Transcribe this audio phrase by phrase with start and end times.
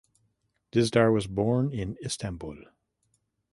[0.71, 2.63] Dizdar was born in Istanbul.